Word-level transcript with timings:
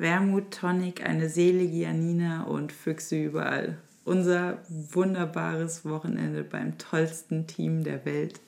Wermut 0.00 0.50
Tonic, 0.50 1.06
eine 1.06 1.28
selige 1.28 1.76
Janina 1.76 2.44
und 2.44 2.72
Füchse 2.72 3.22
überall. 3.22 3.76
Unser 4.04 4.62
wunderbares 4.70 5.84
Wochenende 5.84 6.42
beim 6.42 6.78
tollsten 6.78 7.46
Team 7.46 7.84
der 7.84 8.06
Welt. 8.06 8.40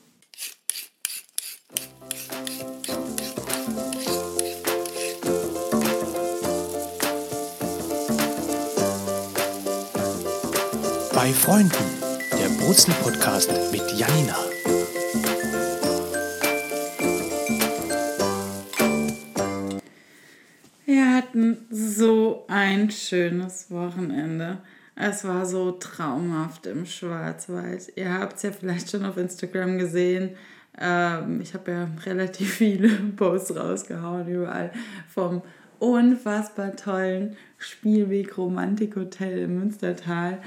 Bei 11.13 11.33
Freunden, 11.35 11.71
der 12.33 12.49
Brutzel-Podcast 12.65 13.51
mit 13.71 13.83
Janina. 13.99 14.52
Wir 21.13 21.19
hatten 21.19 21.67
so 21.69 22.47
ein 22.49 22.91
schönes 22.91 23.71
Wochenende. 23.71 24.63
Es 24.97 25.27
war 25.27 25.45
so 25.45 25.73
traumhaft 25.73 26.65
im 26.65 26.87
Schwarzwald. 26.87 27.93
Ihr 27.97 28.15
habt 28.15 28.37
es 28.37 28.45
ja 28.45 28.51
vielleicht 28.51 28.91
schon 28.91 29.05
auf 29.05 29.19
Instagram 29.19 29.77
gesehen. 29.77 30.31
Ähm, 30.81 31.43
ich 31.43 31.53
habe 31.53 31.71
ja 31.71 31.89
relativ 32.07 32.55
viele 32.55 32.89
Posts 33.17 33.57
rausgehauen 33.57 34.27
überall 34.27 34.73
vom 35.07 35.43
unfassbar 35.79 36.77
tollen 36.77 37.37
Spielweg 37.59 38.39
Romantikhotel 38.39 39.37
im 39.37 39.59
Münstertal. 39.59 40.39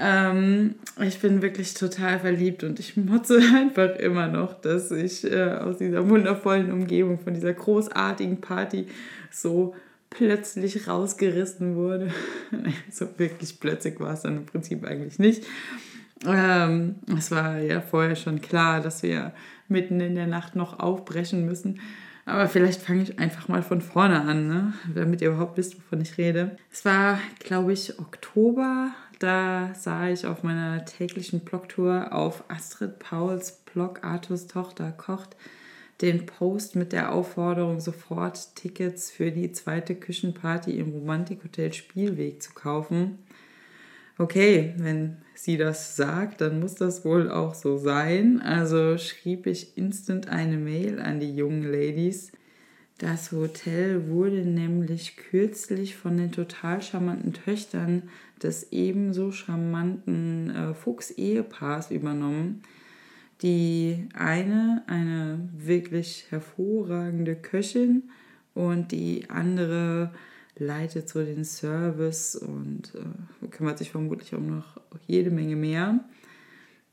Ähm, 0.00 0.76
ich 1.04 1.18
bin 1.18 1.42
wirklich 1.42 1.74
total 1.74 2.20
verliebt 2.20 2.62
und 2.62 2.78
ich 2.78 2.96
motze 2.96 3.40
einfach 3.56 3.96
immer 3.96 4.28
noch, 4.28 4.54
dass 4.54 4.92
ich 4.92 5.24
äh, 5.24 5.54
aus 5.54 5.78
dieser 5.78 6.08
wundervollen 6.08 6.70
Umgebung, 6.70 7.18
von 7.18 7.34
dieser 7.34 7.54
großartigen 7.54 8.40
Party 8.40 8.86
so 9.32 9.74
plötzlich 10.16 10.88
rausgerissen 10.88 11.76
wurde. 11.76 12.10
so 12.90 13.06
wirklich 13.18 13.60
plötzlich 13.60 13.98
war 14.00 14.14
es 14.14 14.22
dann 14.22 14.38
im 14.38 14.46
Prinzip 14.46 14.84
eigentlich 14.84 15.18
nicht. 15.18 15.44
Ähm, 16.26 16.96
es 17.16 17.30
war 17.30 17.58
ja 17.58 17.80
vorher 17.80 18.16
schon 18.16 18.40
klar, 18.40 18.80
dass 18.80 19.02
wir 19.02 19.32
mitten 19.68 20.00
in 20.00 20.14
der 20.14 20.26
Nacht 20.26 20.54
noch 20.54 20.78
aufbrechen 20.78 21.44
müssen. 21.44 21.80
Aber 22.24 22.48
vielleicht 22.48 22.82
fange 22.82 23.02
ich 23.02 23.18
einfach 23.18 23.48
mal 23.48 23.62
von 23.62 23.80
vorne 23.80 24.20
an, 24.20 24.46
ne? 24.46 24.72
damit 24.94 25.20
ihr 25.22 25.30
überhaupt 25.30 25.56
wisst, 25.56 25.76
wovon 25.76 26.00
ich 26.00 26.18
rede. 26.18 26.56
Es 26.70 26.84
war, 26.84 27.18
glaube 27.40 27.72
ich, 27.72 27.98
Oktober 27.98 28.92
da 29.22 29.70
sah 29.74 30.08
ich 30.08 30.26
auf 30.26 30.42
meiner 30.42 30.84
täglichen 30.84 31.40
Blogtour 31.40 32.12
auf 32.12 32.42
Astrid 32.48 32.98
Pauls 32.98 33.52
Blog 33.72 34.02
Artus 34.02 34.48
Tochter 34.48 34.90
kocht 34.90 35.36
den 36.00 36.26
Post 36.26 36.74
mit 36.74 36.92
der 36.92 37.12
Aufforderung, 37.12 37.80
sofort 37.80 38.56
Tickets 38.56 39.10
für 39.10 39.30
die 39.30 39.52
zweite 39.52 39.94
Küchenparty 39.94 40.78
im 40.78 40.90
Romantikhotel 40.90 41.72
Spielweg 41.72 42.42
zu 42.42 42.52
kaufen. 42.52 43.18
Okay, 44.18 44.74
wenn 44.78 45.18
sie 45.34 45.56
das 45.56 45.96
sagt, 45.96 46.40
dann 46.40 46.60
muss 46.60 46.74
das 46.74 47.04
wohl 47.04 47.30
auch 47.30 47.54
so 47.54 47.78
sein. 47.78 48.40
Also 48.40 48.98
schrieb 48.98 49.46
ich 49.46 49.76
instant 49.76 50.28
eine 50.28 50.56
Mail 50.56 51.00
an 51.00 51.20
die 51.20 51.34
jungen 51.34 51.64
Ladies 51.64 52.32
das 53.02 53.32
Hotel 53.32 54.08
wurde 54.10 54.44
nämlich 54.44 55.16
kürzlich 55.16 55.96
von 55.96 56.16
den 56.18 56.30
total 56.30 56.80
charmanten 56.82 57.32
Töchtern 57.32 58.04
des 58.40 58.70
ebenso 58.70 59.32
charmanten 59.32 60.50
äh, 60.50 60.72
Fuchs-Ehepaars 60.72 61.90
übernommen. 61.90 62.62
Die 63.42 64.08
eine, 64.14 64.84
eine 64.86 65.48
wirklich 65.52 66.26
hervorragende 66.30 67.34
Köchin 67.34 68.10
und 68.54 68.92
die 68.92 69.28
andere 69.28 70.12
leitet 70.56 71.08
so 71.08 71.24
den 71.24 71.44
Service 71.44 72.36
und 72.36 72.92
äh, 72.94 73.48
kümmert 73.48 73.78
sich 73.78 73.90
vermutlich 73.90 74.34
um 74.34 74.46
noch 74.56 74.80
jede 75.06 75.30
Menge 75.30 75.56
mehr. 75.56 76.00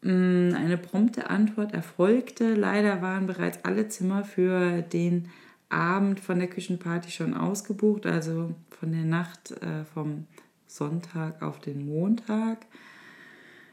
Mm, 0.02 0.54
eine 0.56 0.78
prompte 0.78 1.30
Antwort 1.30 1.74
erfolgte. 1.74 2.56
Leider 2.56 3.02
waren 3.02 3.28
bereits 3.28 3.64
alle 3.64 3.88
Zimmer 3.90 4.24
für 4.24 4.82
den 4.82 5.30
Abend 5.68 6.20
von 6.20 6.40
der 6.40 6.48
Küchenparty 6.48 7.12
schon 7.12 7.36
ausgebucht, 7.36 8.06
also 8.06 8.56
von 8.70 8.92
der 8.92 9.04
Nacht 9.04 9.52
äh, 9.62 9.84
vom 9.94 10.26
Sonntag 10.66 11.42
auf 11.42 11.60
den 11.60 11.86
Montag. 11.86 12.66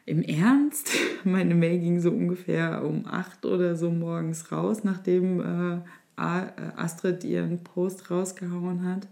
Im 0.06 0.22
Ernst, 0.22 0.90
meine 1.24 1.54
Mail 1.54 1.80
ging 1.80 2.00
so 2.00 2.10
ungefähr 2.10 2.84
um 2.84 3.06
8 3.06 3.44
oder 3.44 3.74
so 3.74 3.90
morgens 3.90 4.50
raus, 4.52 4.84
nachdem 4.84 5.40
äh, 5.40 5.74
äh, 6.16 6.50
Astrid 6.76 7.24
ihren 7.24 7.62
Post 7.62 8.10
rausgehauen 8.10 8.84
hat. 8.84 9.08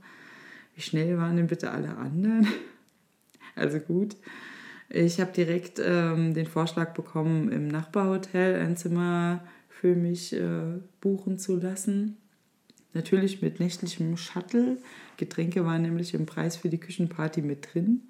Wie 0.77 0.83
schnell 0.83 1.19
waren 1.19 1.37
denn 1.37 1.49
bitte 1.49 1.71
alle 1.71 1.97
anderen? 1.97 2.47
Also 3.57 3.79
gut. 3.79 4.17
Ich 4.89 5.21
habe 5.21 5.31
direkt 5.31 5.81
ähm, 5.81 6.35
den 6.35 6.47
Vorschlag 6.47 6.93
bekommen, 6.93 7.53
im 7.53 7.69
Nachbarhotel 7.69 8.57
ein 8.57 8.77
Zimmer 8.77 9.45
für 9.69 9.95
mich 9.95 10.33
äh, 10.33 10.81
buchen 11.01 11.39
zu 11.39 11.55
lassen. 11.55 12.17
Natürlich 12.95 13.43
mit 13.43 13.61
nächtlichem 13.61 14.17
Shuttle. 14.17 14.79
Getränke 15.19 15.65
waren 15.65 15.83
nämlich 15.83 16.15
im 16.15 16.27
Preis 16.27 16.57
für 16.57 16.69
die 16.69 16.79
Küchenparty 16.79 17.43
mit 17.43 17.73
drin. 17.73 18.03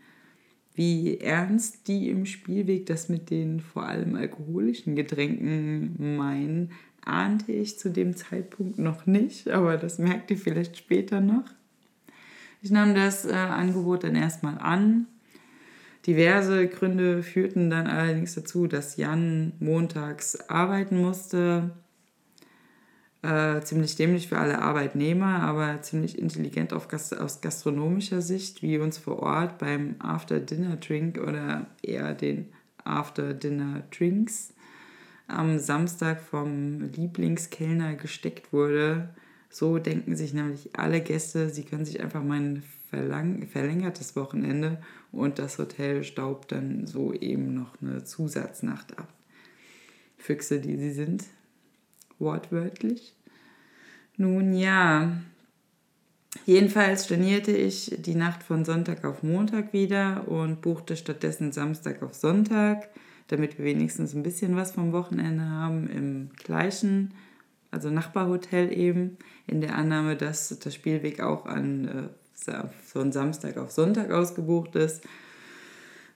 Wie 0.75 1.21
ernst 1.21 1.87
die 1.87 2.11
im 2.11 2.27
Spielweg 2.27 2.87
das 2.87 3.09
mit 3.09 3.31
den 3.31 3.61
vor 3.61 3.87
allem 3.87 4.17
alkoholischen 4.17 4.97
Getränken 4.97 6.17
meinen, 6.17 6.73
ahnte 7.05 7.53
ich 7.53 7.79
zu 7.79 7.91
dem 7.91 8.17
Zeitpunkt 8.17 8.79
noch 8.79 9.07
nicht, 9.07 9.49
aber 9.49 9.77
das 9.77 9.99
merkt 9.99 10.31
ihr 10.31 10.39
vielleicht 10.39 10.77
später 10.77 11.21
noch. 11.21 11.45
Ich 12.61 12.71
nahm 12.71 12.95
das 12.95 13.25
äh, 13.25 13.33
Angebot 13.33 14.05
dann 14.05 14.17
erstmal 14.17 14.59
an. 14.59 15.07
Diverse 16.07 16.67
Gründe 16.67 17.23
führten 17.23 17.71
dann 17.71 17.87
allerdings 17.87 18.35
dazu, 18.35 18.67
dass 18.67 18.97
Jan 18.97 19.53
montags 19.61 20.37
arbeiten 20.49 21.01
musste 21.01 21.71
äh, 23.25 23.63
ziemlich 23.63 23.97
dämlich 23.97 24.29
für 24.29 24.39
alle 24.39 24.61
Arbeitnehmer, 24.61 25.41
aber 25.41 25.81
ziemlich 25.81 26.19
intelligent 26.19 26.75
auf 26.75 26.89
Gast 26.89 27.19
aus 27.19 27.41
gastronomischer 27.41 28.21
Sicht, 28.21 28.61
wie 28.61 28.77
uns 28.77 28.99
vor 28.99 29.21
Ort 29.21 29.59
beim 29.59 29.97
After-Dinner-Drink 29.99 31.19
oder 31.19 31.67
eher 31.83 32.13
den 32.13 32.53
After-Dinner-Drinks 32.85 34.53
am 35.27 35.59
Samstag 35.59 36.21
vom 36.21 36.91
Lieblingskellner 36.93 37.95
gesteckt 37.95 38.53
wurde. 38.53 39.09
So 39.49 39.79
denken 39.79 40.17
sich 40.17 40.35
nämlich 40.35 40.79
alle 40.79 41.01
Gäste, 41.01 41.49
sie 41.49 41.65
können 41.65 41.87
sich 41.87 42.03
einfach 42.03 42.23
mal 42.23 42.39
ein 42.41 42.63
verlängertes 42.91 44.17
Wochenende 44.17 44.83
und 45.13 45.39
das 45.39 45.57
Hotel 45.59 46.05
staubt 46.05 46.53
dann 46.53 46.87
so 46.87 47.15
eben 47.15 47.55
noch 47.55 47.81
eine 47.81 48.05
Zusatznacht 48.05 48.99
ab. 48.99 49.09
Füchse, 50.19 50.61
die 50.61 50.77
sie 50.77 50.93
sind 50.93 51.25
wortwörtlich. 52.25 53.15
Nun 54.17 54.55
ja, 54.55 55.13
jedenfalls 56.47 57.05
stornierte 57.05 57.53
ich 57.53 57.95
die 57.99 58.17
Nacht 58.17 58.43
von 58.43 58.65
Sonntag 58.65 59.05
auf 59.05 59.23
Montag 59.23 59.73
wieder 59.73 60.27
und 60.27 60.61
buchte 60.61 60.97
stattdessen 60.97 61.53
Samstag 61.53 62.03
auf 62.03 62.15
Sonntag, 62.15 62.89
damit 63.29 63.59
wir 63.59 63.65
wenigstens 63.65 64.15
ein 64.15 64.23
bisschen 64.23 64.57
was 64.57 64.73
vom 64.73 64.93
Wochenende 64.93 65.45
haben 65.45 65.89
im 65.89 66.31
gleichen, 66.43 67.15
also 67.71 67.91
Nachbarhotel 67.91 68.77
eben, 68.77 69.19
in 69.47 69.61
der 69.61 69.77
Annahme, 69.77 70.17
dass 70.17 70.59
das 70.59 70.75
Spielweg 70.75 71.21
auch 71.21 71.47
an 71.47 72.11
äh, 72.49 72.53
von 72.85 73.13
Samstag 73.13 73.57
auf 73.57 73.71
Sonntag 73.71 74.11
ausgebucht 74.11 74.75
ist 74.77 75.05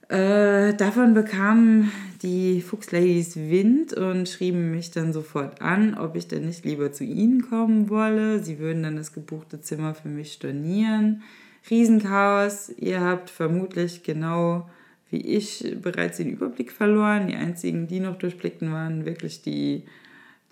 äh, 0.09 0.75
davon 0.75 1.15
bekamen 1.15 1.93
die 2.23 2.63
Fuchsladies 2.63 3.37
Wind 3.37 3.93
und 3.93 4.29
schrieben 4.29 4.71
mich 4.71 4.91
dann 4.91 5.13
sofort 5.13 5.61
an, 5.61 5.97
ob 5.97 6.17
ich 6.17 6.27
denn 6.27 6.47
nicht 6.47 6.65
lieber 6.65 6.93
zu 6.93 7.05
ihnen 7.05 7.43
kommen 7.43 7.91
wolle. 7.91 8.43
Sie 8.43 8.59
würden 8.59 8.83
dann 8.83 8.97
das 8.97 9.13
gebuchte 9.13 9.61
Zimmer 9.61 9.95
für 9.95 10.09
mich 10.09 10.33
stornieren. 10.33 11.23
Riesenchaos. 11.71 12.71
Ihr 12.71 13.01
habt 13.01 13.31
vermutlich 13.31 14.03
genau 14.03 14.69
wie 15.11 15.21
ich 15.21 15.77
bereits 15.81 16.19
den 16.19 16.31
Überblick 16.31 16.73
verloren. 16.73 17.29
Die 17.29 17.37
einzigen, 17.37 17.87
die 17.87 18.01
noch 18.01 18.17
durchblickten, 18.17 18.73
waren 18.73 19.05
wirklich 19.05 19.43
die, 19.43 19.85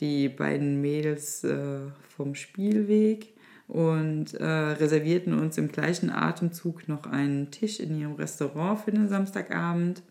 die 0.00 0.28
beiden 0.28 0.80
Mädels 0.80 1.44
äh, 1.44 1.78
vom 2.14 2.34
Spielweg 2.34 3.35
und 3.68 4.34
äh, 4.34 4.44
reservierten 4.44 5.38
uns 5.38 5.58
im 5.58 5.68
gleichen 5.68 6.10
Atemzug 6.10 6.88
noch 6.88 7.06
einen 7.06 7.50
Tisch 7.50 7.80
in 7.80 7.98
ihrem 7.98 8.14
Restaurant 8.14 8.80
für 8.80 8.92
den 8.92 9.08
Samstagabend. 9.08 10.02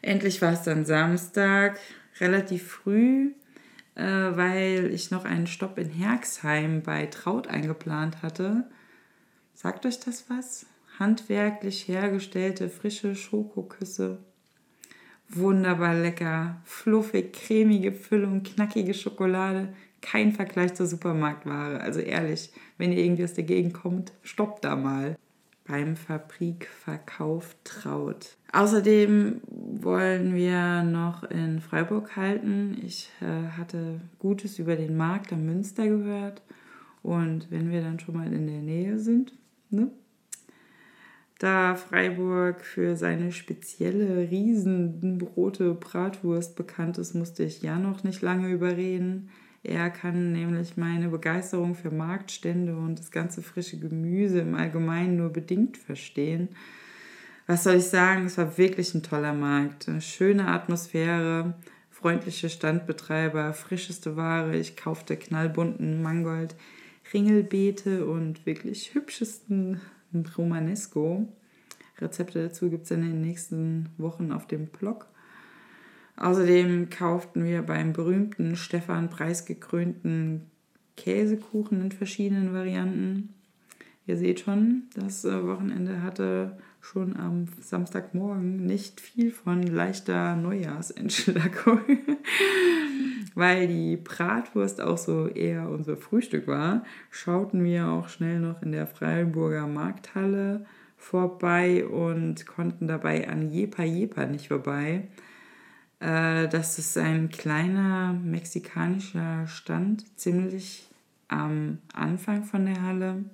Endlich 0.00 0.40
war 0.40 0.52
es 0.52 0.62
dann 0.62 0.84
Samstag, 0.84 1.78
relativ 2.20 2.66
früh, 2.66 3.32
äh, 3.94 4.02
weil 4.02 4.90
ich 4.92 5.10
noch 5.10 5.24
einen 5.24 5.46
Stopp 5.46 5.78
in 5.78 5.90
Herxheim 5.90 6.82
bei 6.82 7.06
Traut 7.06 7.48
eingeplant 7.48 8.22
hatte. 8.22 8.64
Sagt 9.54 9.84
euch 9.86 10.00
das 10.00 10.30
was? 10.30 10.66
Handwerklich 10.98 11.88
hergestellte 11.88 12.68
frische 12.70 13.14
Schokoküsse. 13.14 14.18
Wunderbar 15.28 15.94
lecker, 15.94 16.62
fluffig, 16.64 17.34
cremige 17.34 17.92
Füllung, 17.92 18.42
knackige 18.42 18.94
Schokolade, 18.94 19.74
kein 20.00 20.32
Vergleich 20.32 20.74
zur 20.74 20.86
Supermarktware. 20.86 21.80
Also 21.80 22.00
ehrlich, 22.00 22.52
wenn 22.76 22.92
ihr 22.92 23.04
irgendwie 23.04 23.24
aus 23.24 23.34
der 23.34 23.44
Gegend 23.44 23.74
kommt, 23.74 24.12
stoppt 24.22 24.64
da 24.64 24.76
mal 24.76 25.16
beim 25.66 25.96
Fabrikverkauf 25.96 27.54
traut. 27.62 28.36
Außerdem 28.52 29.42
wollen 29.46 30.34
wir 30.34 30.82
noch 30.82 31.24
in 31.24 31.60
Freiburg 31.60 32.16
halten. 32.16 32.78
Ich 32.82 33.10
äh, 33.20 33.50
hatte 33.56 34.00
Gutes 34.18 34.58
über 34.58 34.76
den 34.76 34.96
Markt 34.96 35.32
am 35.32 35.44
Münster 35.44 35.86
gehört. 35.86 36.42
Und 37.02 37.50
wenn 37.50 37.70
wir 37.70 37.82
dann 37.82 38.00
schon 38.00 38.16
mal 38.16 38.32
in 38.32 38.46
der 38.46 38.62
Nähe 38.62 38.98
sind, 38.98 39.34
ne? 39.70 39.90
da 41.38 41.76
Freiburg 41.76 42.62
für 42.62 42.96
seine 42.96 43.30
spezielle 43.30 44.28
riesenrote 44.30 45.74
Bratwurst 45.74 46.56
bekannt 46.56 46.98
ist, 46.98 47.14
musste 47.14 47.44
ich 47.44 47.62
ja 47.62 47.78
noch 47.78 48.02
nicht 48.02 48.22
lange 48.22 48.48
überreden. 48.50 49.30
Er 49.68 49.90
kann 49.90 50.32
nämlich 50.32 50.78
meine 50.78 51.10
Begeisterung 51.10 51.74
für 51.74 51.90
Marktstände 51.90 52.74
und 52.74 52.98
das 52.98 53.10
ganze 53.10 53.42
frische 53.42 53.78
Gemüse 53.78 54.40
im 54.40 54.54
Allgemeinen 54.54 55.18
nur 55.18 55.28
bedingt 55.28 55.76
verstehen. 55.76 56.48
Was 57.46 57.64
soll 57.64 57.74
ich 57.74 57.84
sagen? 57.84 58.24
Es 58.24 58.38
war 58.38 58.56
wirklich 58.56 58.94
ein 58.94 59.02
toller 59.02 59.34
Markt. 59.34 59.86
Eine 59.86 60.00
schöne 60.00 60.48
Atmosphäre, 60.48 61.52
freundliche 61.90 62.48
Standbetreiber, 62.48 63.52
frischeste 63.52 64.16
Ware. 64.16 64.56
Ich 64.56 64.74
kaufte 64.74 65.18
knallbunten 65.18 66.00
Mangold, 66.00 66.56
Ringelbeete 67.12 68.06
und 68.06 68.46
wirklich 68.46 68.94
hübschesten 68.94 69.82
Romanesco. 70.38 71.30
Rezepte 71.98 72.42
dazu 72.42 72.70
gibt 72.70 72.84
es 72.84 72.90
in 72.90 73.02
den 73.02 73.20
nächsten 73.20 73.90
Wochen 73.98 74.32
auf 74.32 74.46
dem 74.46 74.68
Blog. 74.68 75.08
Außerdem 76.18 76.90
kauften 76.90 77.44
wir 77.44 77.62
beim 77.62 77.92
berühmten 77.92 78.56
Stefan 78.56 79.08
preisgekrönten 79.08 80.42
Käsekuchen 80.96 81.80
in 81.80 81.92
verschiedenen 81.92 82.52
Varianten. 82.52 83.34
Ihr 84.06 84.16
seht 84.16 84.40
schon, 84.40 84.84
das 84.94 85.24
äh, 85.24 85.46
Wochenende 85.46 86.02
hatte 86.02 86.58
schon 86.80 87.16
am 87.16 87.46
Samstagmorgen 87.60 88.64
nicht 88.66 89.00
viel 89.00 89.30
von 89.30 89.62
leichter 89.62 90.34
Neujahrsentschlackung, 90.34 91.80
weil 93.34 93.68
die 93.68 93.96
Bratwurst 93.96 94.80
auch 94.80 94.98
so 94.98 95.28
eher 95.28 95.68
unser 95.68 95.96
Frühstück 95.96 96.48
war. 96.48 96.84
Schauten 97.10 97.62
wir 97.62 97.88
auch 97.88 98.08
schnell 98.08 98.40
noch 98.40 98.62
in 98.62 98.72
der 98.72 98.86
Freiburger 98.86 99.68
Markthalle 99.68 100.66
vorbei 100.96 101.86
und 101.86 102.46
konnten 102.46 102.88
dabei 102.88 103.28
an 103.28 103.50
Jepa 103.50 103.84
Jepa 103.84 104.26
nicht 104.26 104.48
vorbei. 104.48 105.06
Äh, 106.00 106.48
das 106.48 106.78
ist 106.78 106.96
ein 106.96 107.28
kleiner 107.28 108.12
mexikanischer 108.12 109.46
Stand, 109.46 110.04
ziemlich 110.18 110.88
am 111.28 111.78
Anfang 111.92 112.44
von 112.44 112.66
der 112.66 112.82
Halle. 112.82 113.24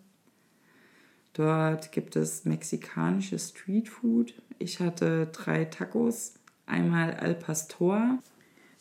Dort 1.35 1.93
gibt 1.93 2.17
es 2.17 2.45
mexikanisches 2.45 3.51
Streetfood. 3.51 4.35
Ich 4.59 4.81
hatte 4.81 5.27
drei 5.27 5.65
Tacos. 5.65 6.35
Einmal 6.67 7.15
Al 7.15 7.35
Pastor. 7.35 8.19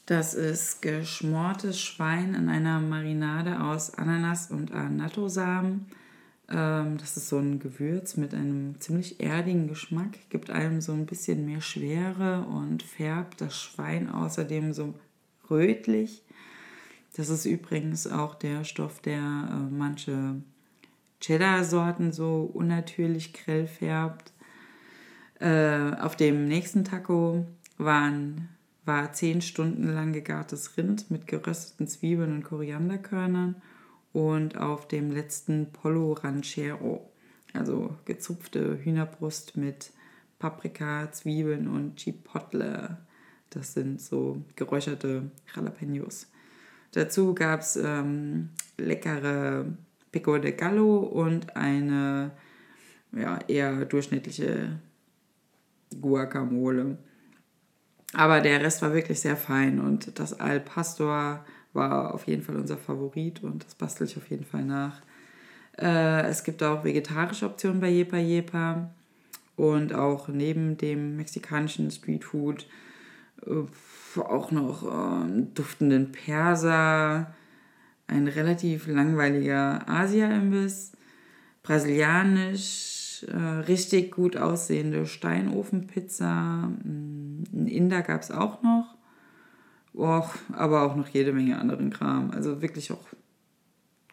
Das 0.05 0.33
ist 0.33 0.81
geschmortes 0.81 1.79
Schwein 1.81 2.35
in 2.35 2.49
einer 2.49 2.79
Marinade 2.79 3.61
aus 3.61 3.93
Ananas 3.95 4.51
und 4.51 4.71
Annatto-Samen. 4.71 5.87
Ähm, 6.53 6.97
das 6.99 7.17
ist 7.17 7.29
so 7.29 7.39
ein 7.39 7.59
Gewürz 7.59 8.15
mit 8.15 8.33
einem 8.33 8.79
ziemlich 8.79 9.19
erdigen 9.19 9.67
Geschmack, 9.67 10.29
gibt 10.29 10.51
einem 10.51 10.81
so 10.81 10.93
ein 10.93 11.07
bisschen 11.07 11.45
mehr 11.45 11.61
Schwere 11.61 12.45
und 12.45 12.83
färbt 12.83 13.41
das 13.41 13.59
Schwein 13.59 14.09
außerdem 14.09 14.71
so 14.73 14.93
rötlich. 15.49 16.21
Das 17.15 17.29
ist 17.29 17.45
übrigens 17.45 18.07
auch 18.07 18.35
der 18.35 18.63
Stoff, 18.63 19.01
der 19.01 19.17
äh, 19.19 19.73
manche 19.73 20.35
Cheddar-Sorten 21.21 22.11
so 22.11 22.49
unnatürlich 22.53 23.33
grell 23.33 23.65
färbt. 23.65 24.31
Äh, 25.39 25.95
auf 25.99 26.15
dem 26.15 26.47
nächsten 26.47 26.83
Taco 26.83 27.47
waren, 27.77 28.49
war 28.85 29.11
zehn 29.13 29.41
Stunden 29.41 29.91
lang 29.91 30.13
gegartes 30.13 30.77
Rind 30.77 31.09
mit 31.09 31.25
gerösteten 31.25 31.87
Zwiebeln 31.87 32.31
und 32.31 32.43
Korianderkörnern 32.43 33.55
und 34.13 34.57
auf 34.57 34.87
dem 34.87 35.11
letzten 35.11 35.71
Polo 35.71 36.13
Ranchero, 36.13 37.11
also 37.51 37.95
gezupfte 38.05 38.79
Hühnerbrust 38.83 39.57
mit 39.57 39.91
Paprika, 40.39 41.11
Zwiebeln 41.11 41.67
und 41.67 41.97
Chipotle. 41.97 42.97
Das 43.49 43.73
sind 43.73 43.99
so 43.99 44.43
geräucherte 44.55 45.31
Jalapenos. 45.53 46.27
Dazu 46.91 47.33
gab 47.33 47.61
es 47.61 47.75
ähm, 47.75 48.49
leckere 48.77 49.65
Pico 50.11 50.37
de 50.37 50.51
Gallo 50.51 50.97
und 50.99 51.55
eine 51.55 52.31
ja, 53.11 53.39
eher 53.47 53.85
durchschnittliche 53.85 54.79
Guacamole. 55.99 56.97
Aber 58.13 58.41
der 58.41 58.61
Rest 58.61 58.81
war 58.83 58.93
wirklich 58.93 59.21
sehr 59.21 59.37
fein 59.37 59.79
und 59.79 60.19
das 60.19 60.39
Al 60.39 60.59
Pastor 60.59 61.43
war 61.73 62.13
auf 62.13 62.27
jeden 62.27 62.43
Fall 62.43 62.55
unser 62.55 62.77
Favorit 62.77 63.43
und 63.43 63.65
das 63.65 63.75
bastel 63.75 64.07
ich 64.07 64.17
auf 64.17 64.29
jeden 64.29 64.45
Fall 64.45 64.63
nach. 64.63 65.01
Äh, 65.77 66.27
es 66.27 66.43
gibt 66.43 66.61
auch 66.63 66.83
vegetarische 66.83 67.45
Optionen 67.45 67.79
bei 67.81 67.89
Jepa 67.89 68.17
Jepa 68.17 68.89
und 69.55 69.93
auch 69.93 70.27
neben 70.27 70.77
dem 70.77 71.17
mexikanischen 71.17 71.89
Streetfood 71.91 72.67
äh, 73.45 74.19
auch 74.19 74.51
noch 74.51 74.83
äh, 74.83 75.43
duftenden 75.53 76.11
Perser, 76.11 77.33
ein 78.07 78.27
relativ 78.27 78.87
langweiliger 78.87 79.87
Asia-Imbiss, 79.87 80.91
brasilianisch, 81.63 83.25
äh, 83.27 83.35
richtig 83.37 84.11
gut 84.11 84.37
aussehende 84.37 85.05
Steinofenpizza, 85.05 86.69
mm, 86.83 87.43
ein 87.53 87.67
Inder 87.67 88.01
gab 88.01 88.21
es 88.21 88.31
auch 88.31 88.61
noch 88.61 88.92
Och, 89.93 90.35
aber 90.51 90.83
auch 90.83 90.95
noch 90.95 91.07
jede 91.07 91.33
Menge 91.33 91.59
anderen 91.59 91.91
Kram. 91.91 92.31
Also 92.31 92.61
wirklich 92.61 92.91
auch 92.91 93.05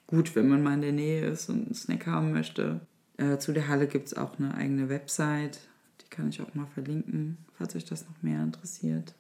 gut, 0.07 0.35
wenn 0.35 0.49
man 0.49 0.63
mal 0.63 0.75
in 0.75 0.83
der 0.83 0.93
Nähe 0.93 1.27
ist 1.27 1.49
und 1.49 1.67
einen 1.67 1.75
Snack 1.75 2.07
haben 2.07 2.33
möchte. 2.33 2.81
Äh, 3.17 3.39
zu 3.39 3.53
der 3.53 3.69
Halle 3.69 3.87
gibt 3.87 4.09
es 4.09 4.15
auch 4.17 4.39
eine 4.39 4.55
eigene 4.55 4.89
Website. 4.89 5.61
Die 6.03 6.11
kann 6.11 6.29
ich 6.29 6.43
auch 6.43 6.55
mal 6.55 6.67
verlinken, 6.67 7.39
falls 7.57 7.75
euch 7.77 7.85
das 7.85 8.05
noch 8.07 8.23
mehr 8.23 8.43
interessiert. 8.43 9.15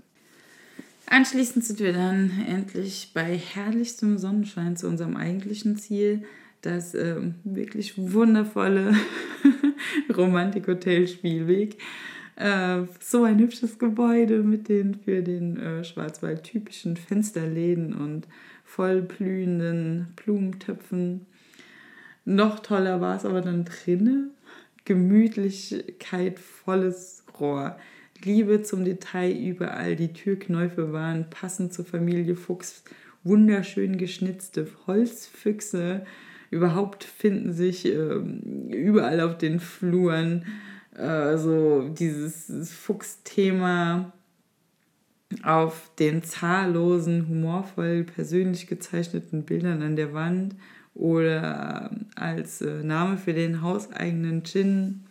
Anschließend 1.07 1.65
sind 1.65 1.81
wir 1.81 1.93
dann 1.93 2.31
endlich 2.47 3.11
bei 3.15 3.37
herrlichstem 3.37 4.19
Sonnenschein 4.19 4.77
zu 4.77 4.87
unserem 4.87 5.17
eigentlichen 5.17 5.77
Ziel, 5.77 6.23
das 6.61 6.95
äh, 6.95 7.17
wirklich 7.43 7.95
wundervolle 7.97 8.95
Romantik-Hotel 10.17 11.09
Spielweg. 11.09 11.79
Äh, 12.37 12.83
so 13.01 13.25
ein 13.25 13.39
hübsches 13.39 13.79
Gebäude 13.79 14.43
mit 14.43 14.69
den 14.69 14.95
für 14.95 15.23
den 15.23 15.59
äh, 15.59 15.85
Schwarzwald 15.85 16.45
typischen 16.45 16.97
Fensterläden 16.97 17.95
und 17.95 18.27
vollblühenden 18.65 20.09
Blumentöpfen. 20.17 21.27
Noch 22.25 22.61
toller 22.61 23.01
war 23.01 23.17
es 23.17 23.25
aber 23.25 23.41
dann 23.41 23.65
drinnen. 23.65 24.31
Gemütlichkeit, 24.85 26.39
volles 26.39 27.25
Rohr. 27.39 27.77
Liebe 28.23 28.63
zum 28.63 28.85
Detail 28.85 29.33
überall. 29.33 29.97
Die 29.97 30.13
Türknäufe 30.13 30.93
waren 30.93 31.31
passend 31.31 31.73
zur 31.73 31.85
Familie 31.85 32.37
Fuchs. 32.37 32.85
Wunderschön 33.25 33.99
geschnitzte 33.99 34.67
Holzfüchse. 34.87 36.05
Überhaupt 36.51 37.05
finden 37.05 37.53
sich 37.53 37.87
äh, 37.87 38.15
überall 38.71 39.21
auf 39.21 39.39
den 39.39 39.61
Fluren 39.61 40.47
also 41.01 41.89
dieses 41.89 42.73
Fuchsthema 42.73 44.13
auf 45.43 45.91
den 45.99 46.23
zahllosen, 46.23 47.29
humorvoll 47.29 48.05
persönlich 48.05 48.67
gezeichneten 48.67 49.45
Bildern 49.45 49.83
an 49.83 49.97
der 49.97 50.13
Wand 50.13 50.57
oder 50.95 51.91
als 52.17 52.61
äh, 52.61 52.83
Name 52.83 53.17
für 53.17 53.33
den 53.33 53.63
hauseigenen 53.63 54.45
Gin 54.45 55.05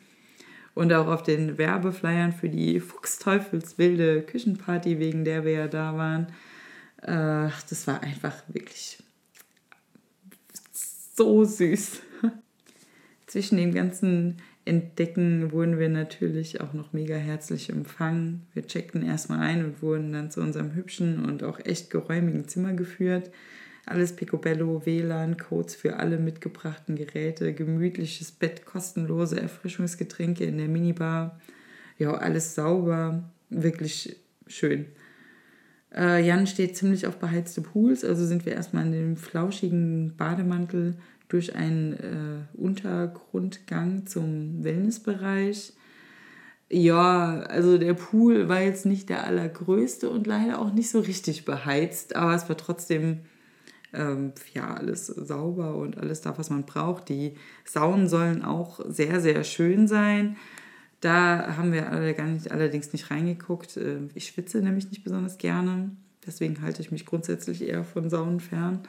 und 0.76 0.94
auch 0.94 1.08
auf 1.08 1.24
den 1.24 1.58
Werbeflyern 1.58 2.34
für 2.34 2.50
die 2.50 2.80
Fuchsteufelswilde 2.80 4.22
Küchenparty, 4.24 5.00
wegen 5.00 5.24
der 5.24 5.46
wir 5.46 5.52
ja 5.52 5.68
da 5.68 5.96
waren. 5.98 6.28
Äh, 7.02 7.52
das 7.70 7.88
war 7.88 8.02
einfach 8.02 8.36
wirklich 8.50 9.02
so 11.16 11.44
süß. 11.44 12.02
Zwischen 13.28 13.58
den 13.58 13.74
ganzen 13.74 14.38
entdecken, 14.70 15.52
wurden 15.52 15.80
wir 15.80 15.90
natürlich 15.90 16.62
auch 16.62 16.74
noch 16.74 16.94
mega 16.94 17.16
herzlich 17.16 17.70
empfangen. 17.70 18.46
Wir 18.54 18.68
checkten 18.68 19.04
erstmal 19.04 19.40
ein 19.40 19.66
und 19.66 19.82
wurden 19.82 20.14
dann 20.14 20.30
zu 20.30 20.42
unserem 20.42 20.76
hübschen 20.76 21.26
und 21.26 21.44
auch 21.44 21.60
echt 21.66 21.90
geräumigen 21.90 22.48
Zimmer 22.48 22.74
geführt. 22.74 23.32
Alles 23.88 24.16
Picobello, 24.16 24.86
WLAN, 24.86 25.38
Codes 25.38 25.74
für 25.74 25.98
alle 25.98 26.20
mitgebrachten 26.20 26.96
Geräte, 26.96 27.54
gemütliches 27.54 28.32
Bett, 28.32 28.66
kostenlose 28.66 29.42
Erfrischungsgetränke 29.42 30.44
in 30.44 30.60
der 30.60 30.68
Minibar. 30.68 31.40
Ja, 31.98 32.14
alles 32.14 32.54
sauber, 32.54 33.24
wirklich 33.50 34.18
schön. 34.46 34.86
Äh, 35.96 36.24
Jan 36.24 36.46
steht 36.46 36.78
ziemlich 36.78 37.08
auf 37.08 37.18
beheizte 37.18 37.62
Pools, 37.62 38.06
also 38.06 38.26
sind 38.26 38.46
wir 38.46 38.54
erstmal 38.54 38.86
in 38.86 38.92
dem 38.92 39.18
flauschigen 39.18 40.16
Bademantel 40.16 40.94
durch 41.30 41.56
einen 41.56 41.94
äh, 41.94 42.58
Untergrundgang 42.58 44.06
zum 44.06 44.64
Wellnessbereich. 44.64 45.74
Ja, 46.72 47.40
also 47.42 47.78
der 47.78 47.94
Pool 47.94 48.50
war 48.50 48.62
jetzt 48.62 48.86
nicht 48.86 49.10
der 49.10 49.24
allergrößte 49.24 50.10
und 50.10 50.28
leider 50.28 50.60
auch 50.60 50.74
nicht 50.74 50.90
so 50.90 51.00
richtig 51.00 51.46
beheizt, 51.46 52.16
aber 52.16 52.36
es 52.36 52.48
war 52.50 52.58
trotzdem 52.58 53.22
ähm, 53.94 54.34
ja 54.54 54.76
alles 54.76 55.08
sauber 55.08 55.76
und 55.76 55.98
alles 55.98 56.22
da, 56.22 56.38
was 56.38 56.50
man 56.50 56.66
braucht. 56.66 57.10
Die 57.10 57.36
Saunen 57.66 58.08
sollen 58.08 58.44
auch 58.44 58.80
sehr, 58.88 59.20
sehr 59.20 59.44
schön 59.44 59.88
sein. 59.88 60.36
Da 61.02 61.56
haben 61.58 61.72
wir 61.72 61.92
allerdings 61.92 62.92
nicht 62.92 63.10
reingeguckt. 63.10 63.78
Äh, 63.78 64.00
ich 64.14 64.28
schwitze 64.28 64.62
nämlich 64.62 64.90
nicht 64.90 65.04
besonders 65.04 65.38
gerne. 65.38 65.92
Deswegen 66.26 66.62
halte 66.62 66.82
ich 66.82 66.92
mich 66.92 67.06
grundsätzlich 67.06 67.68
eher 67.68 67.84
von 67.84 68.10
Saunen 68.10 68.40
fern. 68.40 68.82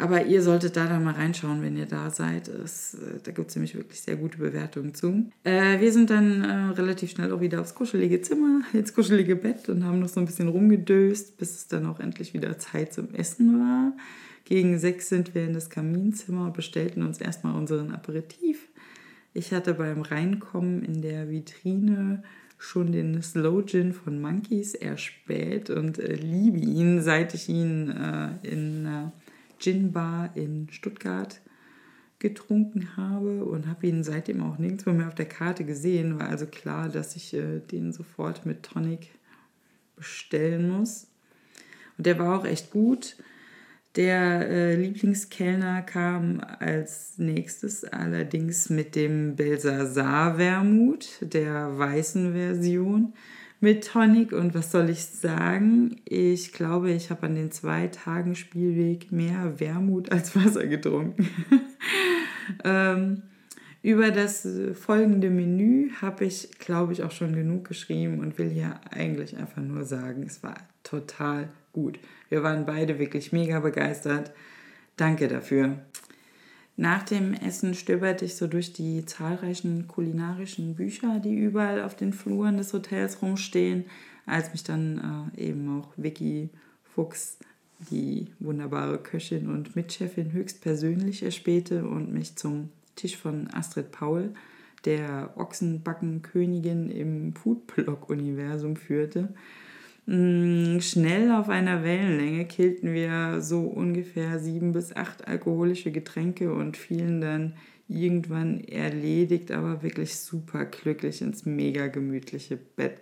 Aber 0.00 0.24
ihr 0.24 0.42
solltet 0.42 0.76
da 0.76 0.86
dann 0.86 1.04
mal 1.04 1.12
reinschauen, 1.12 1.60
wenn 1.62 1.76
ihr 1.76 1.84
da 1.84 2.08
seid. 2.08 2.48
Es, 2.48 2.94
äh, 2.94 3.20
da 3.22 3.32
gibt 3.32 3.50
es 3.50 3.56
nämlich 3.56 3.74
wirklich 3.74 4.00
sehr 4.00 4.16
gute 4.16 4.38
Bewertungen 4.38 4.94
zu. 4.94 5.30
Äh, 5.44 5.78
wir 5.78 5.92
sind 5.92 6.08
dann 6.08 6.42
äh, 6.42 6.72
relativ 6.72 7.10
schnell 7.10 7.30
auch 7.32 7.42
wieder 7.42 7.60
aufs 7.60 7.74
kuschelige 7.74 8.22
Zimmer, 8.22 8.62
ins 8.72 8.94
kuschelige 8.94 9.36
Bett 9.36 9.68
und 9.68 9.84
haben 9.84 10.00
noch 10.00 10.08
so 10.08 10.18
ein 10.18 10.24
bisschen 10.24 10.48
rumgedöst, 10.48 11.36
bis 11.36 11.50
es 11.50 11.68
dann 11.68 11.84
auch 11.84 12.00
endlich 12.00 12.32
wieder 12.32 12.58
Zeit 12.58 12.94
zum 12.94 13.12
Essen 13.12 13.60
war. 13.60 13.92
Gegen 14.46 14.78
sechs 14.78 15.10
sind 15.10 15.34
wir 15.34 15.44
in 15.44 15.52
das 15.52 15.68
Kaminzimmer 15.68 16.46
und 16.46 16.54
bestellten 16.54 17.02
uns 17.02 17.18
erstmal 17.20 17.54
unseren 17.54 17.90
Aperitif. 17.90 18.68
Ich 19.34 19.52
hatte 19.52 19.74
beim 19.74 20.00
Reinkommen 20.00 20.82
in 20.82 21.02
der 21.02 21.28
Vitrine 21.28 22.22
schon 22.56 22.90
den 22.90 23.22
Slow 23.22 23.62
Gin 23.66 23.92
von 23.92 24.18
Monkeys 24.18 24.74
erspäht 24.74 25.68
und 25.68 25.98
äh, 25.98 26.14
liebe 26.14 26.58
ihn, 26.58 27.02
seit 27.02 27.34
ich 27.34 27.50
ihn 27.50 27.90
äh, 27.90 28.30
in 28.42 28.86
einer 28.86 29.12
Gin 29.60 29.92
Bar 29.92 30.30
in 30.34 30.68
Stuttgart 30.70 31.40
getrunken 32.18 32.96
habe 32.96 33.44
und 33.44 33.66
habe 33.66 33.86
ihn 33.86 34.02
seitdem 34.04 34.42
auch 34.42 34.58
nirgendwo 34.58 34.90
mehr 34.90 35.08
auf 35.08 35.14
der 35.14 35.28
Karte 35.28 35.64
gesehen. 35.64 36.18
War 36.18 36.28
also 36.28 36.46
klar, 36.46 36.88
dass 36.88 37.16
ich 37.16 37.32
äh, 37.34 37.60
den 37.60 37.92
sofort 37.92 38.44
mit 38.44 38.62
Tonic 38.62 39.08
bestellen 39.96 40.68
muss. 40.68 41.06
Und 41.96 42.06
der 42.06 42.18
war 42.18 42.38
auch 42.38 42.44
echt 42.44 42.70
gut. 42.70 43.16
Der 43.96 44.48
äh, 44.48 44.76
Lieblingskellner 44.76 45.82
kam 45.82 46.40
als 46.60 47.18
nächstes 47.18 47.84
allerdings 47.84 48.70
mit 48.70 48.94
dem 48.94 49.34
Belsasar 49.34 50.38
Wermut, 50.38 51.08
der 51.22 51.76
weißen 51.76 52.32
Version 52.32 53.14
mit 53.60 53.86
Tonic. 53.86 54.32
Und 54.32 54.54
was 54.54 54.72
soll 54.72 54.90
ich 54.90 55.04
sagen? 55.04 55.96
Ich 56.04 56.52
glaube, 56.52 56.90
ich 56.90 57.10
habe 57.10 57.26
an 57.26 57.34
den 57.34 57.50
zwei 57.52 57.88
Tagen 57.88 58.34
Spielweg 58.34 59.12
mehr 59.12 59.60
Wermut 59.60 60.10
als 60.10 60.34
Wasser 60.34 60.66
getrunken. 60.66 61.28
ähm, 62.64 63.22
über 63.82 64.10
das 64.10 64.46
folgende 64.74 65.30
Menü 65.30 65.90
habe 66.02 66.26
ich, 66.26 66.50
glaube 66.58 66.92
ich, 66.92 67.02
auch 67.02 67.12
schon 67.12 67.34
genug 67.34 67.66
geschrieben 67.66 68.20
und 68.20 68.38
will 68.38 68.50
hier 68.50 68.80
eigentlich 68.90 69.36
einfach 69.38 69.62
nur 69.62 69.84
sagen, 69.84 70.24
es 70.26 70.42
war 70.42 70.56
total 70.82 71.48
gut. 71.72 71.98
Wir 72.28 72.42
waren 72.42 72.66
beide 72.66 72.98
wirklich 72.98 73.32
mega 73.32 73.60
begeistert. 73.60 74.32
Danke 74.96 75.28
dafür. 75.28 75.78
Nach 76.76 77.02
dem 77.02 77.34
Essen 77.34 77.74
stöberte 77.74 78.24
ich 78.24 78.36
so 78.36 78.46
durch 78.46 78.72
die 78.72 79.04
zahlreichen 79.04 79.86
kulinarischen 79.86 80.74
Bücher, 80.74 81.20
die 81.20 81.34
überall 81.34 81.82
auf 81.82 81.94
den 81.94 82.12
Fluren 82.12 82.56
des 82.56 82.72
Hotels 82.72 83.20
rumstehen, 83.20 83.84
als 84.24 84.52
mich 84.52 84.64
dann 84.64 85.32
äh, 85.36 85.48
eben 85.48 85.80
auch 85.80 85.92
Vicky 85.96 86.48
Fuchs, 86.94 87.38
die 87.90 88.28
wunderbare 88.38 88.98
Köchin 88.98 89.48
und 89.48 89.76
Mitchefin, 89.76 90.32
höchstpersönlich 90.32 91.22
erspähte 91.22 91.86
und 91.86 92.12
mich 92.12 92.36
zum 92.36 92.70
Tisch 92.96 93.16
von 93.16 93.48
Astrid 93.52 93.90
Paul, 93.90 94.34
der 94.84 95.34
Ochsenbackenkönigin 95.36 96.90
im 96.90 97.34
Foodblog-Universum 97.34 98.76
führte. 98.76 99.34
Mm, 100.06 100.80
schnell 100.80 101.30
auf 101.30 101.48
einer 101.48 101.84
Wellenlänge 101.84 102.46
killten 102.46 102.92
wir 102.92 103.40
so 103.40 103.60
ungefähr 103.60 104.38
sieben 104.38 104.72
bis 104.72 104.94
acht 104.94 105.28
alkoholische 105.28 105.92
Getränke 105.92 106.52
und 106.52 106.76
fielen 106.76 107.20
dann 107.20 107.54
irgendwann 107.88 108.60
erledigt, 108.64 109.50
aber 109.50 109.82
wirklich 109.82 110.16
super 110.16 110.64
glücklich 110.64 111.20
ins 111.20 111.44
mega 111.44 111.88
gemütliche 111.88 112.56
Bett. 112.56 113.00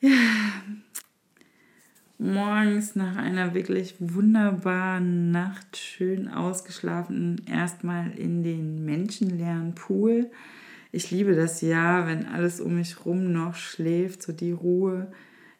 Ja. 0.00 0.10
Morgens 2.18 2.96
nach 2.96 3.16
einer 3.16 3.54
wirklich 3.54 3.94
wunderbaren 3.98 5.30
Nacht, 5.30 5.78
schön 5.78 6.28
ausgeschlafen, 6.28 7.40
erstmal 7.50 8.10
in 8.10 8.42
den 8.42 8.84
menschenleeren 8.84 9.74
Pool. 9.74 10.30
Ich 10.92 11.10
liebe 11.10 11.34
das 11.34 11.62
ja, 11.62 12.06
wenn 12.06 12.26
alles 12.26 12.60
um 12.60 12.74
mich 12.74 13.06
rum 13.06 13.32
noch 13.32 13.54
schläft, 13.54 14.22
so 14.22 14.32
die 14.32 14.52
Ruhe 14.52 15.10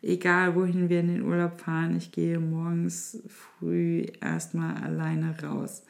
egal 0.03 0.55
wohin 0.55 0.89
wir 0.89 1.01
in 1.01 1.09
den 1.09 1.23
Urlaub 1.23 1.61
fahren, 1.61 1.97
ich 1.97 2.13
gehe 2.13 2.39
morgens 2.39 3.23
früh 3.29 4.07
erstmal 4.21 4.77
alleine 4.83 5.35
raus. 5.43 5.83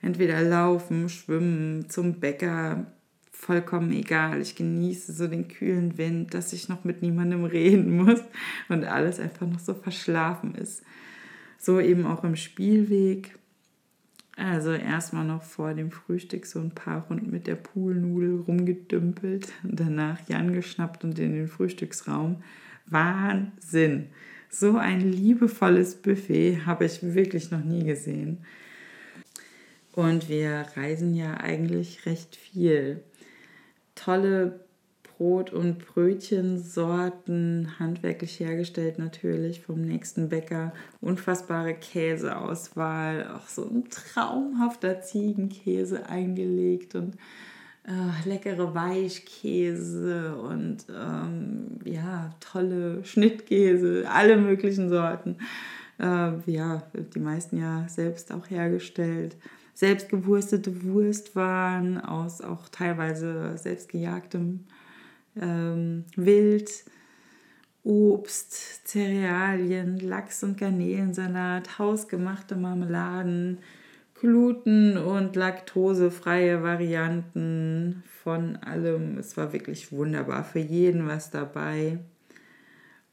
Entweder 0.00 0.42
laufen, 0.42 1.08
schwimmen, 1.08 1.88
zum 1.88 2.18
Bäcker, 2.18 2.86
vollkommen 3.30 3.92
egal. 3.92 4.40
Ich 4.40 4.54
genieße 4.56 5.12
so 5.12 5.26
den 5.26 5.48
kühlen 5.48 5.98
Wind, 5.98 6.34
dass 6.34 6.52
ich 6.52 6.68
noch 6.68 6.84
mit 6.84 7.02
niemandem 7.02 7.44
reden 7.44 7.96
muss 7.96 8.20
und 8.68 8.84
alles 8.84 9.18
einfach 9.18 9.46
noch 9.46 9.60
so 9.60 9.74
verschlafen 9.74 10.54
ist. 10.54 10.82
So 11.58 11.80
eben 11.80 12.06
auch 12.06 12.24
im 12.24 12.36
Spielweg. 12.36 13.36
Also 14.36 14.72
erstmal 14.72 15.24
noch 15.24 15.42
vor 15.42 15.74
dem 15.74 15.90
Frühstück 15.90 16.46
so 16.46 16.58
ein 16.58 16.70
paar 16.70 17.06
Runden 17.06 17.30
mit 17.30 17.46
der 17.46 17.54
Poolnudel 17.54 18.40
rumgedümpelt, 18.40 19.52
danach 19.62 20.18
Jan 20.26 20.54
geschnappt 20.54 21.04
und 21.04 21.18
in 21.18 21.34
den 21.34 21.48
Frühstücksraum 21.48 22.42
Wahnsinn. 22.86 24.08
So 24.48 24.76
ein 24.76 25.00
liebevolles 25.00 25.94
Buffet 25.94 26.66
habe 26.66 26.84
ich 26.84 27.02
wirklich 27.02 27.50
noch 27.50 27.64
nie 27.64 27.84
gesehen. 27.84 28.44
Und 29.92 30.28
wir 30.28 30.66
reisen 30.76 31.14
ja 31.14 31.34
eigentlich 31.34 32.06
recht 32.06 32.36
viel. 32.36 33.02
Tolle 33.94 34.60
Brot- 35.22 35.52
und 35.52 35.78
Brötchensorten, 35.78 37.78
handwerklich 37.78 38.40
hergestellt 38.40 38.98
natürlich 38.98 39.60
vom 39.60 39.82
nächsten 39.82 40.30
Bäcker. 40.30 40.72
Unfassbare 41.00 41.74
Käseauswahl, 41.74 43.28
auch 43.28 43.46
so 43.46 43.68
ein 43.68 43.88
traumhafter 43.88 45.00
Ziegenkäse 45.00 46.08
eingelegt 46.08 46.94
und 46.94 47.16
äh, 47.84 48.28
leckere 48.28 48.74
Weichkäse 48.74 50.36
und 50.36 50.86
ähm, 50.88 51.78
ja, 51.84 52.34
tolle 52.40 53.04
Schnittkäse, 53.04 54.04
alle 54.08 54.36
möglichen 54.36 54.88
Sorten. 54.88 55.38
Äh, 55.98 56.32
ja, 56.50 56.82
die 57.14 57.20
meisten 57.20 57.58
ja 57.58 57.86
selbst 57.88 58.32
auch 58.32 58.48
hergestellt. 58.50 59.36
Selbstgewurstete 59.74 60.84
Wurstwaren 60.84 62.00
aus 62.00 62.40
auch 62.40 62.68
teilweise 62.68 63.56
selbstgejagtem 63.56 64.60
ähm, 65.40 66.04
Wild. 66.16 66.70
Obst, 67.84 68.86
Cerealien, 68.86 69.98
Lachs- 69.98 70.44
und 70.44 70.56
Garnelensalat, 70.56 71.80
hausgemachte 71.80 72.54
Marmeladen, 72.54 73.58
gluten- 74.22 74.96
und 74.96 75.34
laktosefreie 75.34 76.62
Varianten 76.62 78.04
von 78.22 78.54
allem. 78.56 79.18
Es 79.18 79.36
war 79.36 79.52
wirklich 79.52 79.90
wunderbar, 79.90 80.44
für 80.44 80.60
jeden 80.60 81.08
was 81.08 81.32
dabei. 81.32 81.98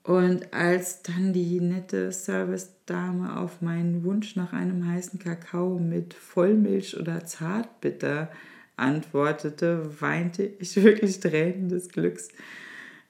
Und 0.04 0.54
als 0.54 1.02
dann 1.02 1.34
die 1.34 1.62
nette 1.62 2.12
Service-Dame 2.12 3.38
auf 3.38 3.60
meinen 3.62 4.04
Wunsch 4.04 4.36
nach 4.36 4.54
einem 4.54 4.88
heißen 4.88 5.18
Kakao 5.18 5.80
mit 5.80 6.14
Vollmilch 6.14 6.96
oder 6.96 7.26
Zartbitter 7.26 8.30
antwortete, 8.78 10.00
weinte 10.00 10.44
ich 10.44 10.76
wirklich 10.84 11.20
Tränen 11.20 11.70
des 11.70 11.90
Glücks. 11.90 12.28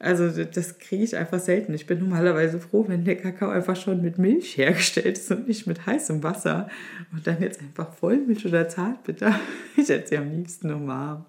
Also 0.02 0.30
das 0.46 0.80
kriege 0.80 1.04
ich 1.04 1.18
einfach 1.18 1.40
selten. 1.40 1.74
Ich 1.74 1.86
bin 1.86 2.00
normalerweise 2.00 2.60
froh, 2.60 2.86
wenn 2.88 3.04
der 3.04 3.18
Kakao 3.18 3.50
einfach 3.50 3.76
schon 3.76 4.02
mit 4.02 4.18
Milch 4.18 4.58
hergestellt 4.58 5.18
ist 5.18 5.30
und 5.30 5.50
nicht 5.50 5.68
mit 5.68 5.86
heißem 5.86 6.24
Wasser. 6.24 6.70
Und 7.12 7.28
dann 7.28 7.42
jetzt 7.42 7.60
einfach 7.60 7.94
Vollmilch 7.94 8.46
oder 8.46 8.68
Zartbitter. 8.70 9.38
Ich 9.76 9.90
hätte 9.90 10.08
sie 10.08 10.18
am 10.18 10.32
liebsten 10.32 10.74
umarmt. 10.74 11.26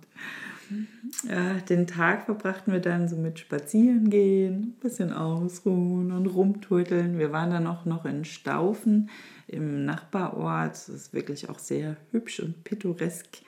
Ja, 1.28 1.54
den 1.68 1.88
Tag 1.88 2.26
verbrachten 2.26 2.72
wir 2.72 2.80
dann 2.80 3.08
so 3.08 3.16
mit 3.16 3.40
Spazierengehen, 3.40 4.54
ein 4.54 4.74
bisschen 4.80 5.12
ausruhen 5.12 6.12
und 6.12 6.26
rumturteln. 6.26 7.18
Wir 7.18 7.32
waren 7.32 7.50
dann 7.50 7.66
auch 7.66 7.84
noch 7.84 8.04
in 8.04 8.24
Staufen 8.24 9.10
im 9.48 9.84
Nachbarort. 9.84 10.72
Das 10.72 10.88
ist 10.88 11.12
wirklich 11.12 11.48
auch 11.48 11.58
sehr 11.58 11.96
hübsch 12.12 12.38
und 12.40 12.62
pittoresk. 12.62 13.42